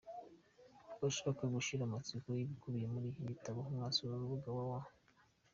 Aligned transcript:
Ku 0.91 0.95
bashaka 1.03 1.43
gushira 1.55 1.81
amatsiko 1.85 2.27
y’ibikubiye 2.37 2.85
muri 2.93 3.07
iki 3.11 3.23
gitabo, 3.29 3.59
mwasura 3.73 4.11
urubuga 4.15 4.47
www. 4.55 4.83